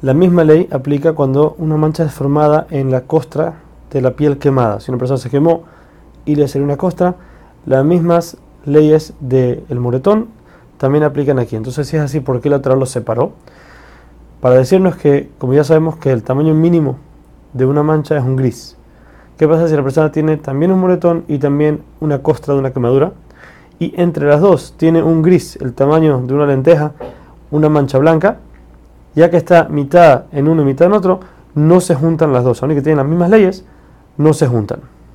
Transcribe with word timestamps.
La 0.00 0.14
misma 0.14 0.42
ley 0.42 0.68
aplica 0.70 1.12
cuando 1.12 1.54
una 1.58 1.76
mancha 1.76 2.04
es 2.04 2.14
formada 2.14 2.66
en 2.70 2.90
la 2.90 3.02
costra 3.02 3.56
de 3.90 4.00
la 4.00 4.12
piel 4.12 4.38
quemada. 4.38 4.80
Si 4.80 4.90
una 4.90 4.96
persona 4.96 5.18
se 5.18 5.28
quemó 5.28 5.64
y 6.24 6.36
le 6.36 6.48
salió 6.48 6.64
una 6.64 6.78
costra, 6.78 7.16
las 7.66 7.84
mismas 7.84 8.38
leyes 8.64 9.12
del 9.20 9.78
moretón 9.78 10.28
también 10.78 11.04
aplican 11.04 11.38
aquí. 11.38 11.56
Entonces, 11.56 11.88
si 11.88 11.98
es 11.98 12.02
así, 12.02 12.20
¿por 12.20 12.40
qué 12.40 12.48
la 12.48 12.56
otra 12.56 12.74
lo 12.74 12.86
separó? 12.86 13.32
Para 14.40 14.54
decirnos 14.54 14.96
que, 14.96 15.28
como 15.36 15.52
ya 15.52 15.62
sabemos 15.62 15.98
que 15.98 16.10
el 16.10 16.22
tamaño 16.22 16.54
mínimo 16.54 16.96
de 17.52 17.66
una 17.66 17.82
mancha 17.82 18.16
es 18.16 18.24
un 18.24 18.34
gris. 18.34 18.78
¿Qué 19.36 19.46
pasa 19.46 19.68
si 19.68 19.76
la 19.76 19.82
persona 19.82 20.10
tiene 20.10 20.38
también 20.38 20.72
un 20.72 20.80
moretón 20.80 21.24
y 21.28 21.36
también 21.36 21.82
una 22.00 22.22
costra 22.22 22.54
de 22.54 22.60
una 22.60 22.72
quemadura? 22.72 23.12
Y 23.78 23.92
entre 24.00 24.26
las 24.26 24.40
dos 24.40 24.72
tiene 24.78 25.02
un 25.02 25.20
gris, 25.20 25.56
el 25.56 25.74
tamaño 25.74 26.22
de 26.26 26.32
una 26.32 26.46
lenteja, 26.46 26.94
una 27.50 27.68
mancha 27.68 27.98
blanca, 27.98 28.38
ya 29.14 29.30
que 29.30 29.36
está 29.36 29.64
mitad 29.68 30.24
en 30.32 30.48
uno 30.48 30.62
y 30.62 30.64
mitad 30.64 30.86
en 30.86 30.92
otro, 30.92 31.20
no 31.54 31.80
se 31.80 31.94
juntan 31.94 32.32
las 32.32 32.44
dos, 32.44 32.62
aunque 32.62 32.82
tienen 32.82 32.98
las 32.98 33.06
mismas 33.06 33.30
leyes, 33.30 33.64
no 34.16 34.32
se 34.32 34.46
juntan. 34.46 34.80